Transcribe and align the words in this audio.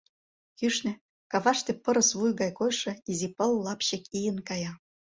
Кӱшнӧ, 0.57 0.93
каваште 1.31 1.71
пырыс 1.83 2.09
вуй 2.19 2.31
гай 2.39 2.51
койшо 2.59 2.91
изи 3.11 3.29
пыл 3.37 3.51
лапчык 3.65 4.03
ийын 4.17 4.37
кая. 4.47 4.71